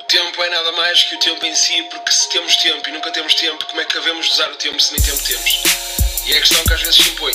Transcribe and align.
O 0.00 0.04
tempo 0.04 0.42
é 0.42 0.50
nada 0.50 0.72
mais 0.72 1.04
que 1.04 1.14
o 1.14 1.20
tempo 1.20 1.46
em 1.46 1.54
si, 1.54 1.82
porque 1.84 2.10
se 2.10 2.28
temos 2.30 2.56
tempo 2.56 2.88
e 2.88 2.92
nunca 2.92 3.12
temos 3.12 3.34
tempo, 3.34 3.64
como 3.66 3.80
é 3.80 3.84
que 3.84 3.94
devemos 3.94 4.28
usar 4.32 4.50
o 4.50 4.56
tempo 4.56 4.80
se 4.80 4.92
nem 4.92 5.02
tempo 5.02 5.22
temos? 5.24 5.62
E 6.26 6.32
é 6.32 6.36
a 6.36 6.40
questão 6.40 6.64
que 6.64 6.72
às 6.72 6.80
vezes 6.80 6.96
se 6.96 7.08
impõe. 7.10 7.32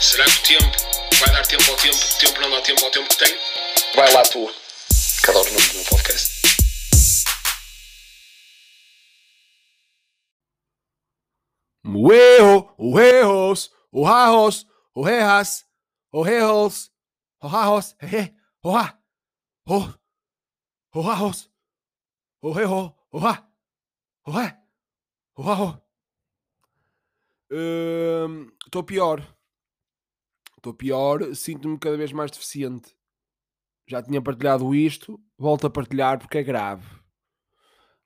Será 0.00 0.24
que 0.24 0.30
o 0.30 0.42
tempo 0.42 0.76
vai 1.18 1.30
dar 1.32 1.46
tempo 1.46 1.70
ao 1.70 1.76
tempo, 1.78 1.96
o 1.96 2.18
tempo 2.18 2.40
não 2.42 2.50
dá 2.50 2.60
tempo 2.60 2.84
ao 2.84 2.90
tempo 2.90 3.08
que 3.08 3.16
tem? 3.16 3.38
Vai 3.94 4.12
lá 4.12 4.22
tu, 4.22 4.54
que 5.24 5.30
adoro 5.30 5.48
o 5.48 5.52
nome 5.52 5.66
do 5.66 5.74
meu 5.74 5.84
podcast. 5.86 6.40
Ueho, 11.86 12.74
uejos, 12.78 13.70
ujajos, 13.90 14.66
ujejas, 14.94 15.64
ojejos, 16.12 16.90
ojajos, 17.42 17.96
jeje, 18.02 18.34
oja, 18.62 18.98
o, 19.66 19.99
ojajos, 20.92 21.50
ojejo, 22.40 22.94
oja, 23.12 23.46
oje, 24.26 24.56
ojajo. 25.36 25.82
Estou 28.64 28.82
pior. 28.84 29.36
Estou 30.56 30.74
pior, 30.74 31.34
sinto-me 31.34 31.78
cada 31.78 31.96
vez 31.96 32.12
mais 32.12 32.30
deficiente. 32.30 32.94
Já 33.86 34.02
tinha 34.02 34.22
partilhado 34.22 34.74
isto, 34.74 35.20
volto 35.36 35.66
a 35.66 35.70
partilhar 35.70 36.18
porque 36.18 36.38
é 36.38 36.42
grave. 36.42 36.86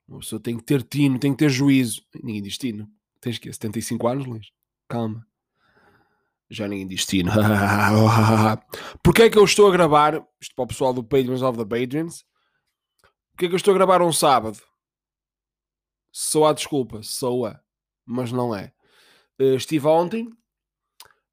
Uma 0.07 0.19
pessoa 0.19 0.39
tem 0.39 0.57
que 0.57 0.63
ter 0.63 0.81
tino, 0.83 1.19
tem 1.19 1.31
que 1.31 1.37
ter 1.37 1.49
juízo. 1.49 2.01
Ninguém 2.23 2.41
diz 2.41 2.57
tino. 2.57 2.89
Tens 3.19 3.37
que 3.37 3.51
75 3.51 4.07
anos, 4.07 4.25
Luís? 4.25 4.51
Calma. 4.87 5.25
Já 6.49 6.67
ninguém 6.67 6.87
diz 6.87 7.05
tino. 7.05 7.31
Porquê 9.03 9.23
é 9.23 9.29
que 9.29 9.37
eu 9.37 9.43
estou 9.43 9.67
a 9.67 9.71
gravar? 9.71 10.23
Isto 10.39 10.55
para 10.55 10.63
o 10.63 10.67
pessoal 10.67 10.93
do 10.93 11.03
Patrons 11.03 11.41
of 11.41 11.57
the 11.57 11.65
Patrons. 11.65 12.23
Porquê 13.35 13.47
é 13.47 13.49
que 13.49 13.53
eu 13.53 13.57
estou 13.57 13.73
a 13.73 13.77
gravar 13.77 14.01
um 14.01 14.13
sábado? 14.13 14.57
Soa 16.09 16.51
a 16.51 16.53
desculpa, 16.53 17.03
soa, 17.03 17.61
mas 18.05 18.31
não 18.31 18.55
é. 18.55 18.71
Uh, 19.37 19.55
estive 19.55 19.85
ontem, 19.87 20.29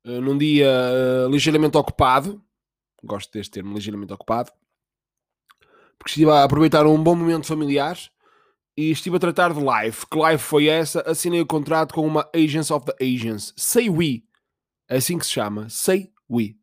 uh, 0.04 0.20
num 0.20 0.36
dia 0.36 0.68
uh, 0.68 1.30
ligeiramente 1.30 1.76
ocupado. 1.76 2.44
Gosto 3.04 3.32
deste 3.32 3.52
termo, 3.52 3.72
ligeiramente 3.72 4.12
ocupado. 4.12 4.50
Porque 5.96 6.10
estive 6.10 6.32
a 6.32 6.42
aproveitar 6.42 6.84
um 6.88 7.00
bom 7.00 7.14
momento 7.14 7.46
familiar 7.46 7.96
e 8.76 8.90
estive 8.90 9.14
a 9.14 9.20
tratar 9.20 9.54
de 9.54 9.60
live. 9.60 10.04
Que 10.10 10.18
live 10.18 10.42
foi 10.42 10.66
essa? 10.66 11.08
Assinei 11.08 11.40
o 11.40 11.46
contrato 11.46 11.94
com 11.94 12.04
uma 12.04 12.28
Agents 12.34 12.72
of 12.72 12.84
the 12.84 12.96
Agents. 13.00 13.54
Say 13.56 13.88
We. 13.88 14.24
É 14.88 14.96
assim 14.96 15.18
que 15.18 15.24
se 15.24 15.30
chama. 15.30 15.68
Say 15.68 16.12
We. 16.28 16.56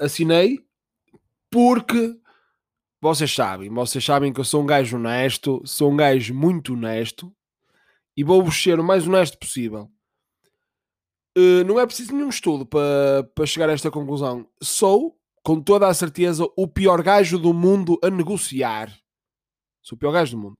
Assinei 0.00 0.66
porque 1.50 2.18
vocês 3.00 3.32
sabem, 3.34 3.70
vocês 3.70 4.04
sabem 4.04 4.32
que 4.32 4.40
eu 4.40 4.44
sou 4.44 4.62
um 4.62 4.66
gajo 4.66 4.96
honesto, 4.96 5.62
sou 5.64 5.90
um 5.90 5.96
gajo 5.96 6.34
muito 6.34 6.74
honesto 6.74 7.34
e 8.16 8.22
vou-vos 8.22 8.62
ser 8.62 8.78
o 8.78 8.84
mais 8.84 9.08
honesto 9.08 9.38
possível. 9.38 9.90
Uh, 11.36 11.64
não 11.64 11.80
é 11.80 11.86
preciso 11.86 12.14
nenhum 12.14 12.28
estudo 12.28 12.66
para, 12.66 13.24
para 13.34 13.46
chegar 13.46 13.70
a 13.70 13.72
esta 13.72 13.90
conclusão. 13.90 14.46
Sou, 14.62 15.16
com 15.42 15.60
toda 15.60 15.88
a 15.88 15.94
certeza, 15.94 16.46
o 16.56 16.68
pior 16.68 17.02
gajo 17.02 17.38
do 17.38 17.54
mundo 17.54 17.98
a 18.02 18.10
negociar. 18.10 18.94
Sou 19.80 19.96
o 19.96 19.98
pior 19.98 20.12
gajo 20.12 20.36
do 20.36 20.42
mundo. 20.42 20.58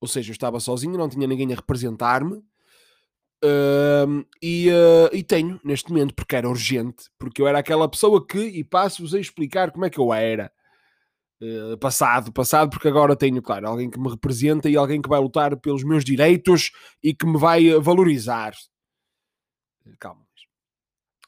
Ou 0.00 0.06
seja, 0.06 0.30
eu 0.30 0.34
estava 0.34 0.60
sozinho, 0.60 0.96
não 0.96 1.08
tinha 1.08 1.26
ninguém 1.26 1.52
a 1.52 1.56
representar-me. 1.56 2.36
Uh, 3.44 4.24
e, 4.42 4.68
uh, 4.68 5.10
e, 5.12 5.22
tenho 5.22 5.60
neste 5.64 5.90
momento, 5.90 6.14
porque 6.14 6.36
era 6.36 6.48
urgente, 6.48 7.04
porque 7.18 7.40
eu 7.40 7.46
era 7.46 7.58
aquela 7.58 7.88
pessoa 7.88 8.24
que, 8.24 8.38
e 8.38 8.64
passo-vos 8.64 9.14
a 9.14 9.20
explicar 9.20 9.70
como 9.70 9.84
é 9.84 9.90
que 9.90 9.98
eu 9.98 10.12
era. 10.12 10.52
Uh, 11.40 11.78
passado, 11.78 12.32
passado, 12.32 12.70
porque 12.70 12.88
agora 12.88 13.14
tenho, 13.14 13.40
claro, 13.40 13.68
alguém 13.68 13.88
que 13.88 13.98
me 13.98 14.10
representa 14.10 14.68
e 14.68 14.76
alguém 14.76 15.00
que 15.00 15.08
vai 15.08 15.20
lutar 15.20 15.56
pelos 15.56 15.84
meus 15.84 16.04
direitos 16.04 16.72
e 17.00 17.14
que 17.14 17.24
me 17.24 17.38
vai 17.38 17.70
valorizar. 17.80 18.52
Calma, 20.00 20.26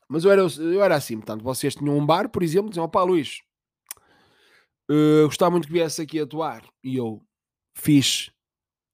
mas 0.09 0.25
eu 0.25 0.33
era, 0.33 0.43
eu 0.43 0.83
era 0.83 0.97
assim, 0.97 1.17
portanto, 1.19 1.45
vocês 1.45 1.77
tinham 1.77 1.97
um 1.97 2.05
bar, 2.05 2.29
por 2.29 2.43
exemplo, 2.43 2.69
diziam, 2.69 2.85
opá, 2.85 3.05
Luís, 3.05 3.39
gostava 5.25 5.53
muito 5.53 5.69
que 5.69 5.73
viesse 5.73 6.03
aqui 6.03 6.19
atuar. 6.19 6.65
E 6.83 6.97
eu 6.97 7.23
fiz 7.77 8.33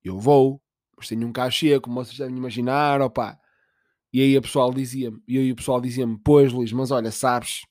eu 0.04 0.20
vou, 0.20 0.62
mas 0.96 1.08
tenho 1.08 1.26
um 1.26 1.32
cachê, 1.32 1.80
como 1.80 1.96
vocês 1.96 2.16
devem 2.16 2.36
imaginar, 2.36 3.00
opá. 3.00 3.38
E 4.12 4.20
aí 4.20 4.36
a 4.36 4.40
pessoal 4.40 4.72
dizia-me, 4.72 5.20
e 5.26 5.38
aí 5.38 5.52
o 5.52 5.56
pessoal 5.56 5.80
dizia-me, 5.80 6.18
pois 6.24 6.52
Luís, 6.52 6.72
mas 6.72 6.90
olha, 6.90 7.10
sabes, 7.10 7.62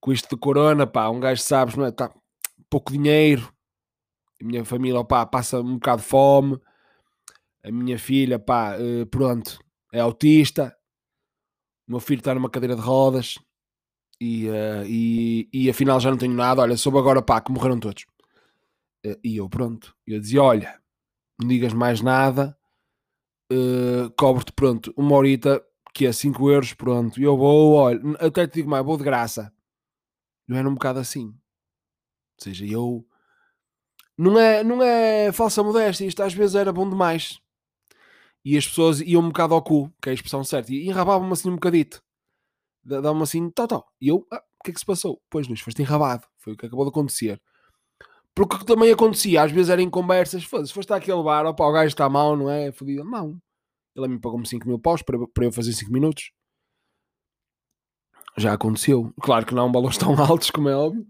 com 0.00 0.12
isto 0.12 0.28
de 0.34 0.40
corona, 0.40 0.86
pá, 0.86 1.08
um 1.10 1.20
gajo 1.20 1.42
sabes, 1.42 1.76
não 1.76 1.84
é? 1.84 1.90
Tá, 1.90 2.12
pouco 2.68 2.92
dinheiro, 2.92 3.52
a 4.40 4.44
minha 4.44 4.64
família, 4.64 4.98
opá, 4.98 5.26
passa 5.26 5.60
um 5.60 5.74
bocado 5.74 6.02
de 6.02 6.08
fome, 6.08 6.60
a 7.62 7.70
minha 7.70 7.98
filha, 7.98 8.38
pá, 8.38 8.76
eh, 8.78 9.04
pronto, 9.04 9.58
é 9.92 10.00
autista, 10.00 10.74
o 11.86 11.92
meu 11.92 12.00
filho 12.00 12.20
está 12.20 12.34
numa 12.34 12.48
cadeira 12.48 12.74
de 12.74 12.80
rodas, 12.80 13.38
e, 14.20 14.48
uh, 14.48 14.84
e, 14.86 15.48
e 15.52 15.70
afinal 15.70 15.98
já 15.98 16.10
não 16.10 16.18
tenho 16.18 16.34
nada, 16.34 16.60
olha, 16.60 16.76
soube 16.76 16.98
agora, 16.98 17.22
pá, 17.22 17.40
que 17.40 17.50
morreram 17.50 17.80
todos. 17.80 18.04
Uh, 19.04 19.16
e 19.24 19.38
eu, 19.38 19.48
pronto, 19.48 19.96
eu 20.06 20.20
dizia, 20.20 20.42
olha, 20.42 20.78
não 21.40 21.48
digas 21.48 21.72
mais 21.72 22.02
nada, 22.02 22.56
uh, 23.50 24.10
cobro-te, 24.18 24.52
pronto, 24.52 24.92
uma 24.96 25.16
horita, 25.16 25.64
que 25.94 26.06
é 26.06 26.12
5 26.12 26.50
euros, 26.50 26.74
pronto, 26.74 27.18
e 27.18 27.24
eu 27.24 27.36
vou, 27.36 27.74
olha, 27.74 28.00
até 28.18 28.46
te 28.46 28.54
digo 28.56 28.70
mais, 28.70 28.84
vou 28.84 28.98
de 28.98 29.04
graça. 29.04 29.52
Não 30.50 30.58
era 30.58 30.68
um 30.68 30.74
bocado 30.74 30.98
assim. 30.98 31.28
Ou 31.28 32.42
seja, 32.42 32.66
eu... 32.66 33.06
Não 34.18 34.36
é, 34.36 34.64
não 34.64 34.82
é 34.82 35.30
falsa 35.30 35.62
modéstia, 35.62 36.04
isto 36.04 36.20
às 36.24 36.34
vezes 36.34 36.56
era 36.56 36.72
bom 36.72 36.90
demais. 36.90 37.38
E 38.44 38.58
as 38.58 38.66
pessoas 38.66 39.00
iam 39.00 39.22
um 39.22 39.28
bocado 39.28 39.54
ao 39.54 39.62
cu, 39.62 39.92
que 40.02 40.08
é 40.08 40.10
a 40.10 40.14
expressão 40.14 40.42
certa, 40.42 40.72
e 40.72 40.88
enrabavam-me 40.88 41.32
assim 41.32 41.48
um 41.48 41.54
bocadito. 41.54 42.02
Davam-me 42.82 43.22
assim, 43.22 43.48
tal, 43.50 43.68
tal. 43.68 43.92
E 44.00 44.08
eu, 44.08 44.26
ah, 44.32 44.42
o 44.58 44.64
que 44.64 44.72
é 44.72 44.74
que 44.74 44.80
se 44.80 44.84
passou? 44.84 45.22
Pois, 45.30 45.46
Luís, 45.46 45.60
foste 45.60 45.82
enrabado. 45.82 46.26
Foi 46.38 46.54
o 46.54 46.56
que 46.56 46.66
acabou 46.66 46.84
de 46.84 46.90
acontecer. 46.90 47.40
Porque 48.34 48.64
também 48.64 48.90
acontecia, 48.90 49.44
às 49.44 49.52
vezes 49.52 49.70
era 49.70 49.80
em 49.80 49.88
conversas, 49.88 50.42
se 50.42 50.72
foste 50.72 50.92
àquele 50.92 51.22
bar, 51.22 51.46
opa, 51.46 51.64
o 51.64 51.72
gajo 51.72 51.88
está 51.88 52.08
mal, 52.08 52.36
não 52.36 52.50
é? 52.50 52.72
Fodido. 52.72 53.04
Não. 53.04 53.40
Ele 53.94 54.08
me 54.08 54.20
pagou-me 54.20 54.46
5 54.46 54.66
mil 54.66 54.80
paus 54.80 55.00
para, 55.00 55.16
para 55.28 55.44
eu 55.44 55.52
fazer 55.52 55.72
5 55.72 55.92
minutos. 55.92 56.32
Já 58.36 58.52
aconteceu. 58.52 59.12
Claro 59.20 59.46
que 59.46 59.54
não 59.54 59.72
valores 59.72 59.98
tão 59.98 60.14
altos, 60.22 60.50
como 60.50 60.68
é 60.68 60.76
óbvio. 60.76 61.06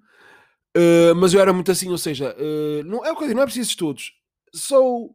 Uh, 0.77 1.15
mas 1.17 1.35
eu 1.35 1.41
era 1.41 1.53
muito 1.53 1.71
assim, 1.71 1.91
ou 1.91 1.99
seja, 1.99 2.35
uh, 2.39 2.85
não, 2.85 3.05
é 3.05 3.11
o 3.11 3.17
que 3.17 3.25
eu 3.25 3.29
digo, 3.29 3.37
não 3.37 3.43
é 3.43 3.47
preciso 3.47 3.71
estudos. 3.71 4.13
Sou, 4.55 5.15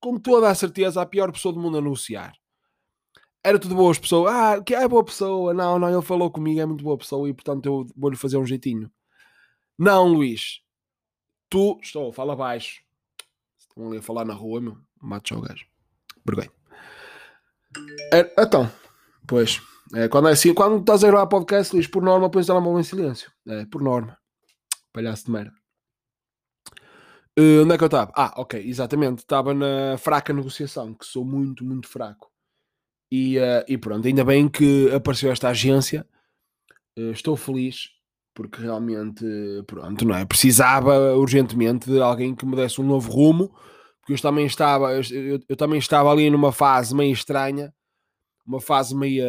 com 0.00 0.18
toda 0.18 0.48
a 0.50 0.54
certeza, 0.54 1.00
a 1.00 1.06
pior 1.06 1.30
pessoa 1.32 1.52
do 1.52 1.60
mundo 1.60 1.76
a 1.76 1.80
anunciar. 1.80 2.34
Era 3.44 3.58
tudo 3.58 3.76
boas 3.76 3.98
pessoas. 3.98 4.32
Ah, 4.32 4.60
que 4.60 4.74
é 4.74 4.88
boa 4.88 5.04
pessoa. 5.04 5.54
Não, 5.54 5.78
não, 5.78 5.88
ele 5.88 6.02
falou 6.02 6.30
comigo, 6.30 6.60
é 6.60 6.66
muito 6.66 6.82
boa 6.82 6.98
pessoa 6.98 7.28
e 7.28 7.32
portanto 7.32 7.66
eu 7.66 7.86
vou-lhe 7.96 8.16
fazer 8.16 8.36
um 8.36 8.46
jeitinho. 8.46 8.90
Não, 9.78 10.08
Luís 10.08 10.60
Tu, 11.48 11.78
estou, 11.82 12.12
fala 12.12 12.34
baixo. 12.34 12.82
Estão 13.58 13.86
ali 13.86 13.98
a 13.98 14.02
falar 14.02 14.24
na 14.24 14.34
rua, 14.34 14.60
meu. 14.60 14.78
Mate 15.00 15.34
o 15.34 15.40
gajo. 15.40 15.64
Vergonha. 16.24 16.50
É, 18.12 18.42
então, 18.42 18.70
pois. 19.26 19.60
É, 19.94 20.08
quando 20.08 20.28
é 20.28 20.32
assim, 20.32 20.52
quando 20.52 20.80
estás 20.80 21.04
a 21.04 21.06
gravar 21.06 21.26
podcast, 21.26 21.74
Luís, 21.74 21.86
por 21.86 22.02
norma, 22.02 22.30
pões 22.30 22.48
ela 22.48 22.60
mão 22.60 22.78
em 22.78 22.82
silêncio. 22.82 23.30
É, 23.46 23.64
por 23.66 23.82
norma. 23.82 24.18
Palhaço 24.92 25.26
de 25.26 25.30
merda. 25.30 25.52
Uh, 27.38 27.62
onde 27.62 27.74
é 27.74 27.78
que 27.78 27.84
eu 27.84 27.86
estava? 27.86 28.10
Ah, 28.16 28.32
ok, 28.38 28.60
exatamente. 28.66 29.18
Estava 29.18 29.52
na 29.52 29.96
fraca 29.98 30.32
negociação, 30.32 30.94
que 30.94 31.04
sou 31.04 31.24
muito, 31.24 31.64
muito 31.64 31.86
fraco. 31.86 32.30
E, 33.12 33.38
uh, 33.38 33.64
e 33.68 33.76
pronto, 33.76 34.08
ainda 34.08 34.24
bem 34.24 34.48
que 34.48 34.90
apareceu 34.92 35.30
esta 35.30 35.50
agência. 35.50 36.06
Uh, 36.98 37.12
estou 37.12 37.36
feliz 37.36 37.90
porque 38.36 38.60
realmente, 38.60 39.24
pronto, 39.66 40.04
não 40.04 40.14
é? 40.14 40.24
Precisava 40.26 41.14
urgentemente 41.16 41.90
de 41.90 42.00
alguém 42.00 42.34
que 42.34 42.44
me 42.44 42.54
desse 42.54 42.78
um 42.82 42.84
novo 42.84 43.10
rumo, 43.10 43.48
porque 44.00 44.12
eu 44.12 44.20
também 44.20 44.44
estava, 44.44 44.92
eu, 44.92 45.40
eu 45.48 45.56
também 45.56 45.78
estava 45.78 46.12
ali 46.12 46.28
numa 46.28 46.52
fase 46.52 46.94
meio 46.94 47.14
estranha, 47.14 47.72
uma 48.46 48.60
fase 48.60 48.94
meio, 48.94 49.24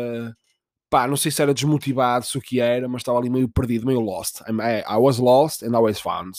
pá, 0.90 1.08
não 1.08 1.18
sei 1.18 1.32
se 1.32 1.42
era 1.42 1.54
desmotivado, 1.54 2.26
se 2.26 2.38
o 2.38 2.42
que 2.42 2.60
era, 2.60 2.88
mas 2.88 3.02
estava 3.02 3.18
ali 3.18 3.30
meio 3.30 3.50
perdido, 3.50 3.86
meio 3.86 4.00
lost. 4.00 4.42
I 4.42 4.98
was 4.98 5.18
lost 5.18 5.64
and 5.64 5.76
always 5.76 6.00
found. 6.00 6.32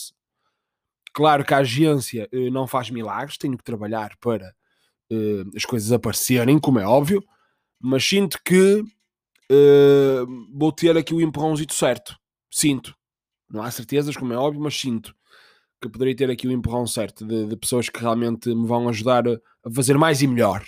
Claro 1.12 1.44
que 1.44 1.54
a 1.54 1.58
agência 1.58 2.28
uh, 2.32 2.50
não 2.50 2.66
faz 2.66 2.90
milagres, 2.90 3.38
tenho 3.38 3.56
que 3.56 3.64
trabalhar 3.64 4.16
para 4.20 4.54
uh, 5.10 5.56
as 5.56 5.64
coisas 5.64 5.90
aparecerem, 5.90 6.58
como 6.58 6.78
é 6.78 6.86
óbvio, 6.86 7.22
mas 7.80 8.04
sinto 8.04 8.38
que 8.44 8.80
uh, 9.50 10.48
vou 10.52 10.70
ter 10.70 10.96
aqui 10.96 11.14
o 11.14 11.20
empurrãozito 11.20 11.74
certo 11.74 12.16
Sinto. 12.50 12.94
Não 13.50 13.62
há 13.62 13.70
certezas, 13.70 14.16
como 14.16 14.32
é 14.32 14.36
óbvio, 14.36 14.60
mas 14.62 14.78
sinto 14.78 15.14
que 15.80 15.88
poderia 15.88 16.16
ter 16.16 16.30
aqui 16.30 16.46
o 16.48 16.52
empurrão 16.52 16.86
certo 16.86 17.24
de, 17.24 17.46
de, 17.46 17.56
pessoas 17.56 17.88
que 17.88 18.00
realmente 18.00 18.52
me 18.52 18.66
vão 18.66 18.88
ajudar 18.88 19.28
a, 19.28 19.34
a 19.64 19.70
fazer 19.72 19.96
mais 19.96 20.20
e 20.22 20.26
melhor. 20.26 20.64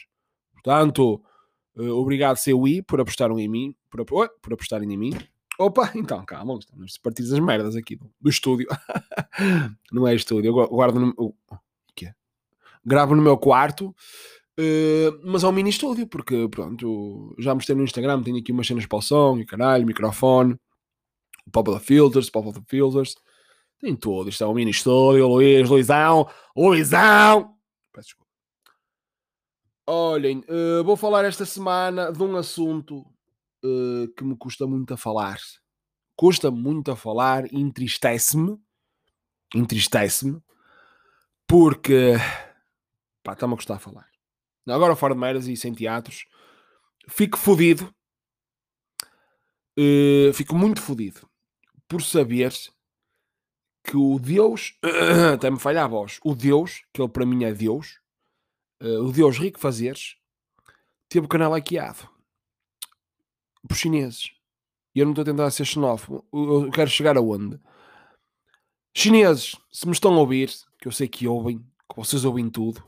Portanto, 0.52 1.20
uh, 1.76 1.90
obrigado 1.92 2.38
CUI 2.42 2.82
por 2.82 3.00
apostarem 3.00 3.40
em 3.40 3.48
mim, 3.48 3.74
por, 3.90 4.04
por 4.04 4.52
apostarem 4.52 4.92
em 4.92 4.96
mim. 4.96 5.12
Opa, 5.58 5.92
então, 5.94 6.24
calma, 6.24 6.58
estamos 6.58 6.96
a 6.98 7.02
partir 7.02 7.22
das 7.28 7.38
merdas 7.38 7.76
aqui 7.76 7.94
do, 7.94 8.10
do 8.18 8.30
estúdio. 8.30 8.66
não 9.92 10.08
é 10.08 10.14
estúdio, 10.14 10.48
eu 10.48 10.68
guardo 10.68 10.98
no. 10.98 11.14
O 11.18 11.34
que 11.94 12.06
é? 12.06 12.14
Gravo 12.84 13.14
no 13.14 13.20
meu 13.20 13.36
quarto, 13.36 13.94
uh, 14.58 15.20
mas 15.22 15.44
é 15.44 15.48
um 15.48 15.52
mini 15.52 15.68
estúdio, 15.68 16.06
porque 16.06 16.48
pronto, 16.48 17.34
já 17.38 17.54
mostrei 17.54 17.76
no 17.76 17.84
Instagram, 17.84 18.22
tenho 18.22 18.38
aqui 18.38 18.52
umas 18.52 18.66
cenas 18.66 18.86
para 18.86 18.98
o 18.98 19.02
som 19.02 19.38
e 19.38 19.44
caralho, 19.44 19.86
microfone, 19.86 20.58
pop 21.52 21.70
of 21.70 21.78
the 21.78 21.84
filters, 21.84 22.30
pop 22.30 22.48
of 22.48 22.58
the 22.58 22.64
filters, 22.66 23.14
tem 23.80 23.94
tudo. 23.94 24.30
Isto 24.30 24.44
é 24.44 24.46
um 24.46 24.54
mini 24.54 24.70
estúdio, 24.70 25.28
Luís, 25.28 25.68
Luizão, 25.68 26.26
Luizão! 26.56 27.54
Peço 27.92 28.08
desculpa. 28.08 28.29
Olhem, 29.92 30.44
uh, 30.48 30.84
vou 30.84 30.96
falar 30.96 31.24
esta 31.24 31.44
semana 31.44 32.12
de 32.12 32.22
um 32.22 32.36
assunto 32.36 33.00
uh, 33.64 34.06
que 34.16 34.22
me 34.22 34.36
custa 34.36 34.64
muito 34.64 34.94
a 34.94 34.96
falar. 34.96 35.40
Custa 36.14 36.48
muito 36.48 36.92
a 36.92 36.96
falar, 36.96 37.52
entristece-me. 37.52 38.56
Entristece-me. 39.52 40.40
Porque. 41.44 42.12
Pá, 43.24 43.32
está-me 43.32 43.54
a 43.54 43.56
custar 43.56 43.78
a 43.78 43.80
falar. 43.80 44.06
Agora 44.68 44.94
fora 44.94 45.12
de 45.12 45.18
meiras 45.18 45.48
e 45.48 45.56
sem 45.56 45.74
teatros. 45.74 46.24
Fico 47.08 47.36
fodido. 47.36 47.92
Uh, 49.76 50.32
fico 50.32 50.54
muito 50.54 50.80
fodido. 50.80 51.28
Por 51.88 52.00
saber 52.00 52.54
que 53.82 53.96
o 53.96 54.20
Deus. 54.20 54.78
até 55.34 55.50
me 55.50 55.58
falha 55.58 55.82
a 55.82 55.88
voz. 55.88 56.20
O 56.24 56.36
Deus, 56.36 56.84
que 56.94 57.02
ele 57.02 57.08
para 57.08 57.26
mim 57.26 57.42
é 57.42 57.52
Deus. 57.52 57.98
Uh, 58.80 59.04
o 59.04 59.12
Deus 59.12 59.38
rico 59.38 59.58
fazeres. 59.58 60.16
Teve 61.08 61.26
o 61.26 61.28
canal 61.28 61.52
hackeado 61.52 62.08
por 63.68 63.76
chineses. 63.76 64.30
E 64.94 65.00
eu 65.00 65.06
não 65.06 65.12
estou 65.12 65.22
a 65.22 65.24
tentar 65.24 65.50
ser 65.50 65.64
xenófobo. 65.64 66.26
Eu 66.32 66.70
quero 66.70 66.90
chegar 66.90 67.16
aonde? 67.16 67.60
Chineses, 68.96 69.54
se 69.72 69.86
me 69.86 69.92
estão 69.92 70.14
a 70.14 70.18
ouvir, 70.18 70.50
que 70.78 70.88
eu 70.88 70.92
sei 70.92 71.08
que 71.08 71.28
ouvem, 71.28 71.58
que 71.58 71.96
vocês 71.96 72.24
ouvem 72.24 72.50
tudo, 72.50 72.82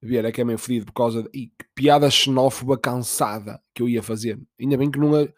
ver 0.00 0.24
é 0.24 0.32
que 0.32 0.40
é 0.40 0.44
meio 0.44 0.58
fedido 0.58 0.86
por 0.86 0.92
causa 0.92 1.22
de 1.22 1.30
e, 1.32 1.46
que 1.46 1.64
piada 1.74 2.10
xenófoba 2.10 2.78
cansada 2.78 3.62
que 3.74 3.82
eu 3.82 3.88
ia 3.88 4.02
fazer. 4.02 4.40
Ainda 4.58 4.76
bem 4.76 4.90
que 4.90 4.98
é. 5.16 5.32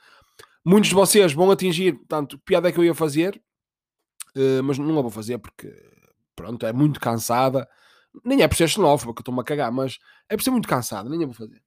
Muitos 0.65 0.91
de 0.91 0.95
vocês 0.95 1.33
vão 1.33 1.51
atingir, 1.51 1.95
portanto, 1.95 2.39
piada 2.39 2.69
é 2.69 2.73
que 2.73 2.79
eu 2.79 2.85
ia 2.85 2.95
fazer, 2.95 3.43
uh, 4.37 4.63
mas 4.63 4.79
não 4.79 4.99
a 4.99 5.03
vou 5.03 5.11
fazer 5.11 5.39
porque, 5.39 5.73
pronto, 6.37 6.65
é 6.67 6.73
muito 6.73 7.01
cansada. 7.01 7.69
Nem 8.25 8.43
é 8.43 8.49
por 8.49 8.57
ser 8.57 8.69
xenófoba 8.69 9.15
que 9.15 9.21
eu 9.21 9.23
estou-me 9.23 9.41
a 9.41 9.45
cagar, 9.45 9.73
mas 9.73 9.99
é 10.29 10.37
por 10.37 10.43
ser 10.43 10.51
muito 10.51 10.69
cansada, 10.69 11.09
nem 11.09 11.23
a 11.23 11.27
vou 11.27 11.35
fazer. 11.35 11.63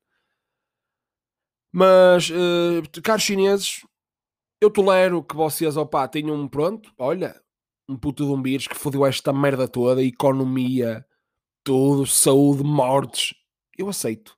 Mas, 1.71 2.29
uh, 2.29 3.01
caros 3.03 3.23
chineses, 3.23 3.81
eu 4.61 4.69
tolero 4.69 5.23
que 5.23 5.35
vocês, 5.35 5.75
opá, 5.75 6.07
tenham, 6.07 6.47
pronto, 6.47 6.93
olha, 6.97 7.41
um 7.89 7.97
puto 7.97 8.25
de 8.25 8.31
um 8.31 8.41
vírus 8.41 8.67
que 8.67 8.75
fodeu 8.75 9.05
esta 9.05 9.33
merda 9.33 9.67
toda, 9.67 10.03
economia, 10.03 11.05
tudo, 11.63 12.05
saúde, 12.05 12.63
mortes. 12.63 13.33
Eu 13.77 13.89
aceito. 13.89 14.37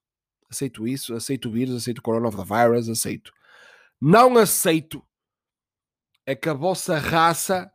Aceito 0.50 0.88
isso, 0.88 1.14
aceito 1.14 1.50
o 1.50 1.52
vírus, 1.52 1.76
aceito 1.76 2.00
o 2.00 2.02
coronavirus, 2.02 2.90
aceito. 2.90 3.32
Não 4.02 4.38
aceito 4.38 5.06
é 6.26 6.36
que 6.36 6.50
a 6.50 6.54
vossa 6.54 6.98
raça 6.98 7.72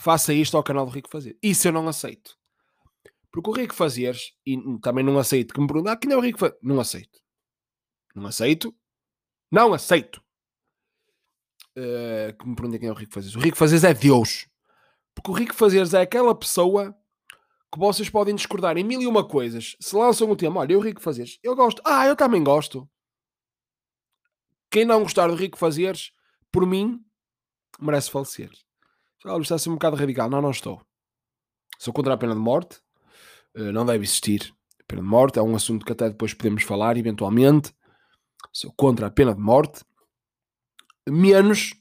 faça 0.00 0.32
isto 0.32 0.56
ao 0.56 0.62
canal 0.62 0.86
do 0.86 0.92
Rico 0.92 1.10
Fazer. 1.10 1.36
Isso 1.42 1.68
eu 1.68 1.72
não 1.72 1.88
aceito. 1.88 2.36
Porque 3.36 3.50
o 3.50 3.52
Rico 3.52 3.74
Fazeres, 3.74 4.32
e 4.46 4.56
também 4.80 5.04
não 5.04 5.18
aceito 5.18 5.52
que 5.52 5.60
me 5.60 5.66
perguntem, 5.66 5.92
ah, 5.92 5.96
quem 5.98 6.10
é 6.10 6.16
o 6.16 6.20
Rico 6.20 6.38
Fazer? 6.38 6.56
Não 6.62 6.80
aceito. 6.80 7.20
Não 8.14 8.26
aceito. 8.26 8.74
Não 9.52 9.74
aceito. 9.74 10.24
Uh, 11.76 12.34
que 12.38 12.48
me 12.48 12.56
perguntem 12.56 12.80
quem 12.80 12.88
é 12.88 12.92
o 12.92 12.94
Rico 12.94 13.12
Fazeres. 13.12 13.36
O 13.36 13.40
Rico 13.40 13.58
Fazeres 13.58 13.84
é 13.84 13.92
Deus. 13.92 14.48
Porque 15.14 15.30
o 15.30 15.34
Rico 15.34 15.52
Fazeres 15.52 15.92
é 15.92 16.00
aquela 16.00 16.34
pessoa 16.34 16.96
que 17.70 17.78
vocês 17.78 18.08
podem 18.08 18.34
discordar 18.34 18.78
em 18.78 18.84
mil 18.84 19.02
e 19.02 19.06
uma 19.06 19.28
coisas. 19.28 19.76
Se 19.80 19.94
lançam 19.94 20.30
o 20.30 20.34
tema, 20.34 20.60
olha, 20.60 20.72
eu 20.72 20.80
Rico 20.80 21.02
Fazeres, 21.02 21.38
eu 21.42 21.54
gosto. 21.54 21.82
Ah, 21.84 22.06
eu 22.06 22.16
também 22.16 22.42
gosto. 22.42 22.88
Quem 24.70 24.86
não 24.86 25.02
gostar 25.02 25.28
do 25.28 25.34
Rico 25.34 25.58
Fazeres, 25.58 26.10
por 26.50 26.66
mim, 26.66 27.04
merece 27.78 28.10
falecer. 28.10 28.50
Olha, 29.26 29.42
está 29.42 29.56
a 29.56 29.58
ser 29.58 29.68
um 29.68 29.74
bocado 29.74 29.96
radical. 29.96 30.30
Não, 30.30 30.40
não 30.40 30.52
estou. 30.52 30.80
Sou 31.78 31.92
contra 31.92 32.14
a 32.14 32.16
pena 32.16 32.32
de 32.32 32.40
morte. 32.40 32.80
Uh, 33.56 33.72
não 33.72 33.86
deve 33.86 34.04
existir. 34.04 34.54
A 34.78 34.84
pena 34.86 35.02
de 35.02 35.08
morte 35.08 35.38
é 35.38 35.42
um 35.42 35.56
assunto 35.56 35.84
que 35.84 35.92
até 35.92 36.08
depois 36.08 36.34
podemos 36.34 36.62
falar, 36.62 36.96
eventualmente 36.96 37.74
sou 38.56 38.72
contra 38.72 39.08
a 39.08 39.10
pena 39.10 39.34
de 39.34 39.40
morte, 39.40 39.84
menos 41.06 41.74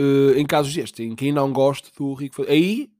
uh, 0.00 0.32
em 0.36 0.44
casos 0.44 0.74
destes, 0.74 1.06
em 1.06 1.14
quem 1.14 1.30
não 1.30 1.52
gosta 1.52 1.88
do 1.96 2.12
rico. 2.14 2.42
Aí, 2.48 2.90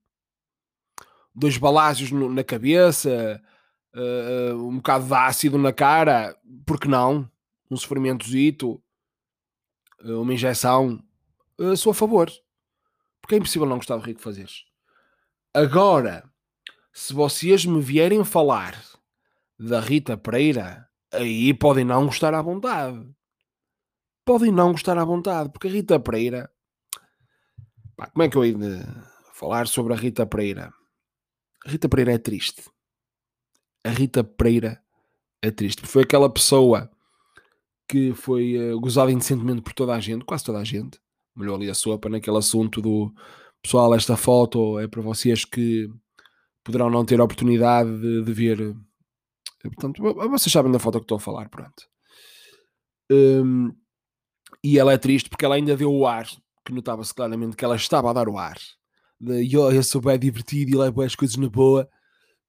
dois 1.34 1.56
balásios 1.56 2.12
no, 2.12 2.32
na 2.32 2.44
cabeça, 2.44 3.42
uh, 3.96 4.54
um 4.64 4.76
bocado 4.76 5.06
de 5.06 5.14
ácido 5.14 5.58
na 5.58 5.72
cara, 5.72 6.38
porque 6.64 6.86
não? 6.86 7.28
Um 7.68 7.76
sofrimentozito, 7.76 8.80
uh, 10.04 10.20
uma 10.22 10.34
injeção, 10.34 11.02
sou 11.76 11.90
a 11.90 11.94
favor. 11.94 12.30
Porque 13.20 13.34
é 13.34 13.38
impossível 13.38 13.66
não 13.66 13.76
gostar 13.76 13.96
do 13.96 14.02
rico 14.02 14.20
fazer. 14.20 14.48
Agora, 15.52 16.29
se 17.00 17.14
vocês 17.14 17.64
me 17.64 17.80
vierem 17.80 18.22
falar 18.24 18.78
da 19.58 19.80
Rita 19.80 20.18
Pereira 20.18 20.86
aí 21.10 21.54
podem 21.54 21.82
não 21.82 22.04
gostar 22.04 22.34
à 22.34 22.42
vontade. 22.42 23.08
Podem 24.22 24.52
não 24.52 24.72
gostar 24.72 24.98
à 24.98 25.04
vontade, 25.04 25.50
porque 25.50 25.66
a 25.66 25.70
Rita 25.70 25.98
Pereira. 25.98 26.50
Pá, 27.96 28.06
como 28.08 28.22
é 28.22 28.28
que 28.28 28.36
eu 28.36 28.44
ia 28.44 29.04
falar 29.32 29.66
sobre 29.66 29.94
a 29.94 29.96
Rita 29.96 30.26
Pereira? 30.26 30.70
A 31.64 31.70
Rita 31.70 31.88
Pereira 31.88 32.12
é 32.12 32.18
triste. 32.18 32.70
A 33.82 33.88
Rita 33.88 34.22
Pereira 34.22 34.84
é 35.40 35.50
triste. 35.50 35.86
Foi 35.86 36.02
aquela 36.02 36.30
pessoa 36.30 36.90
que 37.88 38.12
foi 38.12 38.74
uh, 38.74 38.78
gozada 38.78 39.10
indecentemente 39.10 39.62
por 39.62 39.72
toda 39.72 39.94
a 39.94 40.00
gente, 40.00 40.26
quase 40.26 40.44
toda 40.44 40.58
a 40.58 40.64
gente. 40.64 41.00
Melhor 41.34 41.54
ali 41.54 41.70
a 41.70 41.74
sopa 41.74 42.10
naquele 42.10 42.36
assunto 42.36 42.82
do 42.82 43.10
pessoal, 43.62 43.94
esta 43.94 44.18
foto 44.18 44.78
é 44.78 44.86
para 44.86 45.00
vocês 45.00 45.46
que 45.46 45.90
poderão 46.64 46.90
não 46.90 47.04
ter 47.04 47.20
a 47.20 47.24
oportunidade 47.24 47.90
de, 48.00 48.22
de 48.22 48.32
ver 48.32 48.76
Portanto, 49.62 50.02
vocês 50.02 50.50
sabem 50.50 50.72
da 50.72 50.78
foto 50.78 50.98
que 50.98 51.04
estou 51.04 51.16
a 51.16 51.20
falar, 51.20 51.48
pronto. 51.50 51.86
Um, 53.12 53.74
e 54.64 54.78
ela 54.78 54.92
é 54.92 54.98
triste 54.98 55.28
porque 55.28 55.44
ela 55.44 55.56
ainda 55.56 55.76
deu 55.76 55.92
o 55.92 56.06
ar, 56.06 56.26
que 56.64 56.72
notava-se 56.72 57.12
claramente 57.12 57.56
que 57.56 57.64
ela 57.64 57.76
estava 57.76 58.08
a 58.10 58.12
dar 58.12 58.28
o 58.28 58.38
ar. 58.38 58.56
De, 59.20 59.52
eu, 59.52 59.70
eu 59.70 59.82
sou 59.82 60.00
bem 60.00 60.18
divertido 60.18 60.70
e 60.70 60.78
levo 60.78 61.02
as 61.02 61.14
coisas 61.14 61.36
na 61.36 61.48
boa. 61.48 61.88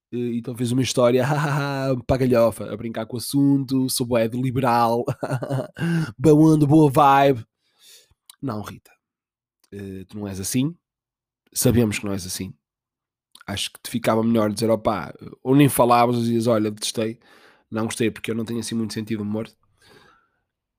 E, 0.09 0.37
então 0.37 0.55
fez 0.55 0.71
uma 0.71 0.81
história 0.81 1.25
para 2.07 2.25
galhofa, 2.25 2.71
a 2.71 2.77
brincar 2.77 3.05
com 3.05 3.15
o 3.15 3.19
assunto, 3.19 3.89
sou 3.89 4.07
bem 4.07 4.27
liberal, 4.27 5.03
boa 6.17 6.53
onda, 6.53 6.65
boa 6.65 6.89
vibe. 6.89 7.45
Não, 8.41 8.61
Rita, 8.61 8.91
uh, 9.73 10.05
tu 10.05 10.17
não 10.17 10.27
és 10.27 10.39
assim. 10.39 10.73
Sabemos 11.53 11.99
que 11.99 12.05
não 12.05 12.13
és 12.13 12.25
assim 12.25 12.53
acho 13.47 13.71
que 13.71 13.79
te 13.81 13.89
ficava 13.89 14.23
melhor 14.23 14.51
dizer, 14.51 14.69
opá, 14.69 15.13
ou 15.43 15.55
nem 15.55 15.69
falavas, 15.69 16.15
ou 16.15 16.21
dizias, 16.21 16.47
olha, 16.47 16.71
detestei, 16.71 17.19
não 17.69 17.85
gostei 17.85 18.11
porque 18.11 18.31
eu 18.31 18.35
não 18.35 18.45
tenho 18.45 18.59
assim 18.59 18.75
muito 18.75 18.93
sentido 18.93 19.21
humor. 19.21 19.49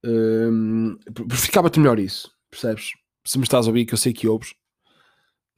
Um, 0.05 0.99
Ficava-te 1.31 1.79
melhor 1.79 1.99
isso, 1.99 2.31
percebes? 2.51 2.93
Se 3.25 3.39
me 3.39 3.45
estás 3.45 3.67
a 3.67 3.69
ouvir, 3.69 3.87
que 3.87 3.95
eu 3.95 3.99
sei 3.99 4.13
que 4.13 4.27
ouves, 4.27 4.55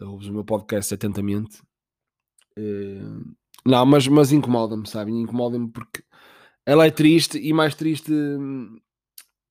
ouves 0.00 0.28
o 0.28 0.32
meu 0.32 0.44
podcast 0.44 0.92
atentamente. 0.92 1.62
Uh, 2.58 3.34
não, 3.66 3.86
mas, 3.86 4.06
mas 4.06 4.32
incomoda-me, 4.32 4.86
sabe? 4.86 5.10
Incomoda-me 5.10 5.70
porque 5.70 6.04
ela 6.66 6.86
é 6.86 6.90
triste 6.90 7.38
e 7.38 7.52
mais 7.52 7.74
triste 7.74 8.12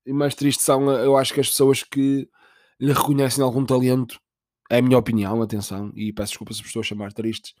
e 0.06 0.12
mais 0.12 0.34
triste 0.34 0.62
são, 0.62 0.90
eu 0.90 1.16
acho 1.16 1.32
que 1.32 1.40
as 1.40 1.48
pessoas 1.48 1.82
que 1.82 2.28
lhe 2.78 2.92
reconhecem 2.92 3.42
algum 3.42 3.64
talento 3.64 4.20
é 4.70 4.78
a 4.78 4.82
minha 4.82 4.98
opinião, 4.98 5.42
atenção, 5.42 5.92
e 5.94 6.12
peço 6.12 6.32
desculpa 6.32 6.52
se 6.54 6.62
estou 6.62 6.80
a 6.80 6.84
chamar 6.84 7.12
tristes, 7.12 7.54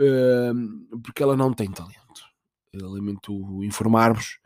uh, 0.00 1.00
porque 1.00 1.22
ela 1.22 1.36
não 1.36 1.52
tem 1.52 1.70
talento. 1.70 2.22
Eu 2.72 2.90
lamento 2.90 3.62
informar-vos, 3.62 4.38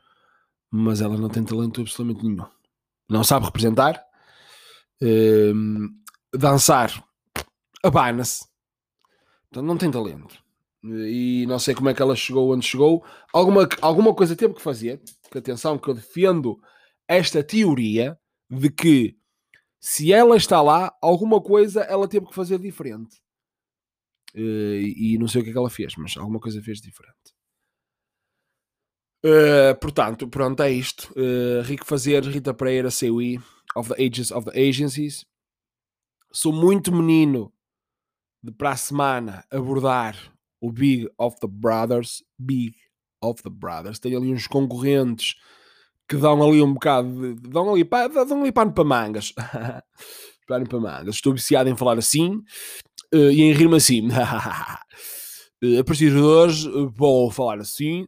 mas 0.71 1.01
ela 1.01 1.17
não 1.17 1.29
tem 1.29 1.45
talento 1.45 1.81
absolutamente 1.81 2.25
nenhum. 2.25 2.47
Não 3.09 3.25
sabe 3.25 3.47
representar, 3.47 4.03
uh, 5.03 6.37
dançar, 6.37 7.03
abana-se, 7.83 8.47
então 9.49 9.63
não 9.63 9.77
tem 9.79 9.91
talento. 9.91 10.37
E 10.85 11.45
não 11.49 11.59
sei 11.59 11.75
como 11.75 11.89
é 11.89 11.95
que 11.95 12.01
ela 12.01 12.15
chegou 12.15 12.55
onde 12.55 12.67
chegou. 12.67 13.05
Alguma, 13.33 13.69
alguma 13.81 14.15
coisa 14.15 14.37
teve 14.37 14.55
que 14.55 14.63
fazer, 14.63 15.01
que 15.31 15.39
atenção, 15.39 15.79
que 15.79 15.89
eu 15.89 15.95
defendo 15.95 16.61
esta 17.07 17.43
teoria 17.43 18.19
de 18.49 18.71
que 18.71 19.18
se 19.81 20.13
ela 20.13 20.37
está 20.37 20.61
lá, 20.61 20.97
alguma 21.01 21.41
coisa 21.41 21.83
ela 21.83 22.09
teve 22.09 22.27
que 22.27 22.35
fazer 22.35 22.59
diferente. 22.59 23.17
Uh, 24.35 24.81
e 24.97 25.17
não 25.19 25.27
sei 25.27 25.41
o 25.41 25.45
que 25.45 25.51
é 25.51 25.53
que 25.53 25.59
ela 25.59 25.71
fez, 25.71 25.95
mas 25.97 26.17
alguma 26.17 26.41
coisa 26.41 26.63
fez 26.63 26.81
diferente. 26.81 27.17
Uh, 29.25 29.79
portanto, 29.81 30.29
pronto, 30.29 30.63
é 30.63 30.71
isto. 30.71 31.13
Uh, 31.13 31.63
Rico 31.63 31.85
Fazer, 31.85 32.23
Rita 32.25 32.55
Pereira, 32.55 32.89
CUI. 32.91 33.41
of 33.77 33.89
the 33.89 34.01
ages 34.03 34.31
of 34.31 34.45
the 34.45 34.59
agencies. 34.59 35.25
Sou 36.33 36.53
muito 36.53 36.93
menino 36.93 37.53
de 38.43 38.53
para 38.53 38.73
a 38.73 38.77
semana 38.77 39.45
abordar 39.51 40.17
o 40.61 40.71
Big 40.71 41.09
of 41.19 41.39
the 41.41 41.49
Brothers. 41.49 42.23
Big 42.39 42.75
of 43.23 43.43
the 43.43 43.51
Brothers. 43.51 43.99
Tenho 43.99 44.19
ali 44.19 44.33
uns 44.33 44.47
concorrentes 44.47 45.37
que 46.09 46.17
dão 46.17 46.43
ali 46.43 46.63
um 46.63 46.73
bocado 46.73 47.35
de, 47.35 47.49
dão 47.49 47.71
ali, 47.73 47.85
dão 47.85 48.41
ali 48.41 48.51
pano 48.51 48.73
para 48.73 48.85
mangas. 48.85 49.35
pano 50.49 50.67
para 50.67 50.81
mangas. 50.81 51.17
Estou 51.17 51.35
viciado 51.35 51.69
em 51.69 51.77
falar 51.77 51.99
assim 51.99 52.43
uh, 53.15 53.31
e 53.31 53.43
em 53.43 53.53
rir-me 53.53 53.77
assim. 53.77 54.09
uh, 54.09 54.11
a 55.79 55.85
partir 55.85 56.11
de 56.11 56.19
hoje 56.19 56.71
vou 56.95 57.31
falar 57.31 57.59
assim. 57.59 58.05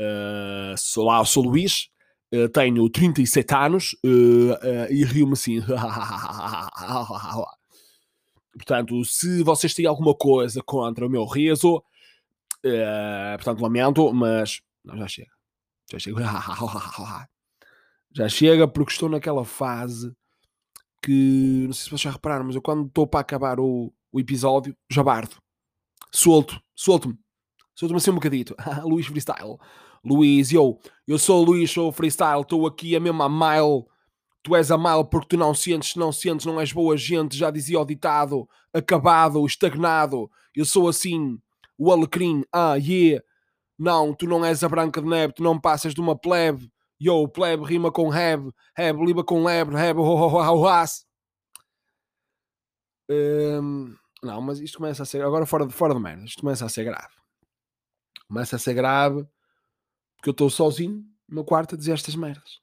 Uh, 0.00 0.74
sou 0.78 1.04
lá, 1.04 1.22
sou 1.24 1.44
Luís. 1.44 1.90
tenho 2.54 2.88
37 2.88 3.54
anos 3.54 3.94
e 4.90 5.04
rio-me 5.04 5.34
assim. 5.34 5.60
Portanto, 8.52 9.04
se 9.04 9.42
vocês 9.42 9.74
têm 9.74 9.86
alguma 9.86 10.14
coisa 10.14 10.62
contra 10.64 11.06
o 11.06 11.10
meu 11.10 11.24
riso, 11.26 11.82
portanto, 13.36 13.60
lamento, 13.60 14.12
mas 14.12 14.60
não, 14.84 14.96
já 14.96 15.06
chega. 15.06 15.37
Já 15.90 15.98
chega. 15.98 16.20
Já 18.14 18.28
chega 18.28 18.66
porque 18.66 18.92
estou 18.92 19.08
naquela 19.08 19.44
fase 19.44 20.12
que 21.02 21.64
não 21.66 21.72
sei 21.72 21.84
se 21.84 21.90
vocês 21.90 22.00
já 22.00 22.10
repararam, 22.10 22.44
mas 22.44 22.54
eu 22.54 22.62
quando 22.62 22.86
estou 22.86 23.06
para 23.06 23.20
acabar 23.20 23.60
o, 23.60 23.92
o 24.10 24.18
episódio, 24.18 24.76
já 24.90 25.02
bardo. 25.02 25.36
Solto, 26.10 26.60
solto-me. 26.74 27.16
Solto-me 27.74 27.98
assim 27.98 28.10
um 28.10 28.14
bocadito. 28.14 28.56
Luís 28.82 29.06
Freestyle. 29.06 29.56
Luís, 30.04 30.52
eu, 30.52 30.78
eu 31.06 31.18
sou 31.18 31.42
o 31.42 31.44
Luís, 31.44 31.70
sou 31.70 31.88
o 31.88 31.92
Freestyle, 31.92 32.40
estou 32.40 32.66
aqui 32.66 32.96
a 32.96 33.00
mesma 33.00 33.28
mile. 33.28 33.84
Tu 34.42 34.56
és 34.56 34.70
a 34.70 34.78
mile 34.78 35.04
porque 35.10 35.28
tu 35.28 35.36
não 35.36 35.52
sentes, 35.52 35.94
não 35.96 36.10
sentes, 36.10 36.46
não 36.46 36.60
és 36.60 36.72
boa 36.72 36.96
gente. 36.96 37.36
Já 37.36 37.50
dizia 37.50 37.78
o 37.78 37.84
ditado, 37.84 38.48
acabado, 38.72 39.44
estagnado. 39.46 40.30
Eu 40.54 40.64
sou 40.64 40.88
assim, 40.88 41.38
o 41.76 41.92
alecrim, 41.92 42.42
ah, 42.52 42.76
yeah. 42.76 43.22
Não, 43.78 44.12
tu 44.12 44.26
não 44.26 44.44
és 44.44 44.64
a 44.64 44.68
Branca 44.68 45.00
de 45.00 45.08
Neve, 45.08 45.34
tu 45.34 45.42
não 45.42 45.60
passas 45.60 45.94
de 45.94 46.00
uma 46.00 46.18
plebe. 46.18 46.70
Yo, 47.00 47.28
plebe 47.28 47.64
rima 47.64 47.92
com 47.92 48.12
heb, 48.12 48.50
heb 48.76 48.98
liba 48.98 49.22
com 49.22 49.44
lebre, 49.44 49.76
heb, 49.76 49.98
ho, 49.98 50.02
ho, 50.02 50.26
ho, 50.26 50.62
ho, 50.62 50.66
as. 50.66 51.06
Um, 53.08 53.94
não, 54.22 54.42
mas 54.42 54.58
isto 54.58 54.78
começa 54.78 55.04
a 55.04 55.06
ser, 55.06 55.22
agora 55.22 55.46
fora 55.46 55.64
de, 55.64 55.72
fora 55.72 55.94
de 55.94 56.00
merda, 56.00 56.24
isto 56.24 56.40
começa 56.40 56.64
a 56.66 56.68
ser 56.68 56.82
grave. 56.82 57.14
Começa 58.26 58.56
a 58.56 58.58
ser 58.58 58.74
grave 58.74 59.24
porque 60.16 60.30
eu 60.30 60.32
estou 60.32 60.50
sozinho 60.50 61.04
no 61.28 61.44
quarto 61.44 61.74
a 61.74 61.78
dizer 61.78 61.92
estas 61.92 62.16
merdas. 62.16 62.60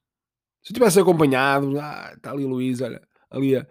Se 0.61 0.71
eu 0.71 0.73
tivesse 0.73 0.99
acompanhado, 0.99 1.79
ah, 1.79 2.11
está 2.13 2.31
ali 2.31 2.43
o 2.43 2.49
Luís, 2.49 2.81
olha, 2.81 3.01
ali 3.29 3.55
a, 3.55 3.65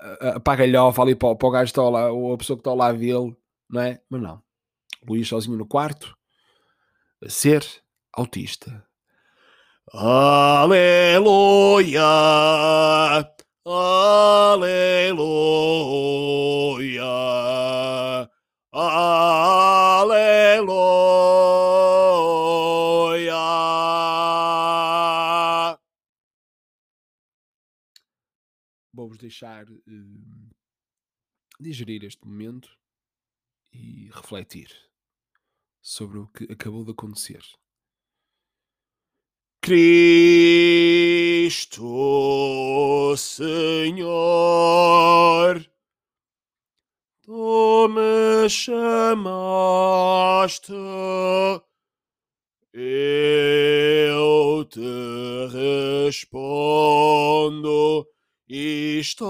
a, 0.00 0.28
a, 0.28 0.36
a 0.36 0.56
galhofa 0.56 1.02
ali 1.02 1.14
para, 1.16 1.34
para 1.34 1.48
o 1.48 1.50
gajo 1.50 1.72
que 1.72 1.80
está 1.80 1.88
lá, 1.88 2.12
ou 2.12 2.32
a 2.32 2.38
pessoa 2.38 2.56
que 2.56 2.60
está 2.60 2.72
lá 2.72 2.88
a 2.88 2.92
vê-lo, 2.92 3.36
não 3.68 3.80
é? 3.80 4.00
Mas 4.08 4.22
não. 4.22 4.42
Luís 5.06 5.26
sozinho 5.26 5.56
no 5.56 5.66
quarto, 5.66 6.16
ser 7.26 7.64
autista. 8.12 8.86
Aleluia, 9.92 11.24
aleluia, 13.64 15.18
aleluia. 18.70 20.18
Vou-vos 28.92 29.18
deixar 29.18 29.68
uh, 29.70 30.50
digerir 31.58 32.04
este 32.04 32.26
momento 32.26 32.68
e 33.72 34.10
refletir 34.12 34.87
sobre 35.80 36.18
o 36.18 36.28
que 36.28 36.44
acabou 36.52 36.84
de 36.84 36.92
acontecer. 36.92 37.42
Cristo 39.60 41.84
Senhor, 43.16 44.08
tu 47.22 47.88
me 47.88 48.48
chamaste, 48.48 50.72
eu 52.72 54.64
te 54.64 54.80
respondo, 56.06 58.06
estou. 58.48 59.28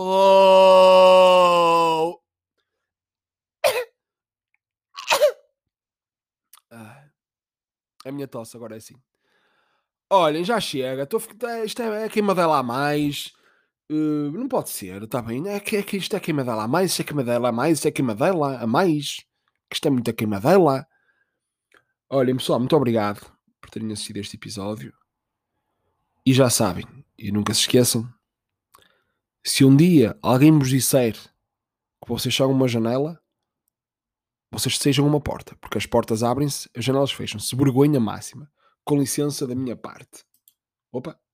A 8.09 8.13
minha 8.13 8.27
tosse 8.27 8.57
agora 8.57 8.75
é 8.75 8.79
assim. 8.79 8.97
Olhem, 10.11 10.43
já 10.43 10.59
chega. 10.59 11.03
Estou, 11.03 11.23
é, 11.49 11.65
isto 11.65 11.83
é, 11.83 12.07
é 12.07 12.09
queimadela 12.09 12.59
a 12.59 12.63
mais. 12.63 13.33
Uh, 13.91 14.31
não 14.33 14.49
pode 14.49 14.71
ser, 14.71 15.03
está 15.03 15.21
bem? 15.21 15.47
É 15.49 15.61
que, 15.61 15.77
é 15.77 15.83
que 15.83 15.97
isto 15.97 16.15
é 16.15 16.21
queimadela 16.21 16.65
a 16.65 16.69
mais, 16.69 16.91
isto 16.91 17.01
é 17.01 17.05
queimadela 17.05 17.49
a 17.49 17.53
mais, 17.53 17.79
isto 17.79 17.89
é 17.89 17.91
queimadela 17.91 18.59
a 18.59 18.67
mais. 18.67 19.17
Que 19.69 19.77
isto 19.77 19.89
é 19.89 19.91
muita 19.91 20.13
queimadela. 20.13 20.87
Olhem, 22.11 22.37
pessoal, 22.37 22.59
muito 22.59 22.75
obrigado 22.75 23.31
por 23.61 23.69
terem 23.71 23.93
assistido 23.93 24.17
este 24.17 24.37
episódio. 24.37 24.95
E 26.25 26.33
já 26.33 26.49
sabem, 26.49 26.87
e 27.19 27.31
nunca 27.31 27.53
se 27.53 27.61
esqueçam, 27.61 28.09
se 29.45 29.65
um 29.65 29.75
dia 29.75 30.17
alguém 30.23 30.59
vos 30.59 30.71
disser 30.71 31.15
que 31.15 32.09
vocês 32.09 32.35
são 32.35 32.51
uma 32.51 32.69
janela, 32.69 33.21
vocês 34.51 34.79
sejam 34.79 35.07
uma 35.07 35.21
porta, 35.21 35.57
porque 35.61 35.79
as 35.79 35.87
portas 35.87 36.23
abrem-se, 36.23 36.69
as 36.77 36.85
janelas 36.85 37.13
fecham-se. 37.13 37.55
Vergonha 37.55 38.01
máxima 38.01 38.51
com 38.85 38.99
licença 38.99 39.47
da 39.47 39.55
minha 39.55 39.77
parte. 39.77 40.25
Opa! 40.91 41.19